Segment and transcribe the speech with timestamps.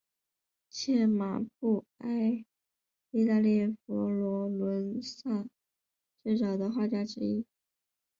[0.67, 2.43] 契马布埃
[3.11, 5.45] 意大利佛罗伦萨
[6.23, 7.45] 最早的画家之一。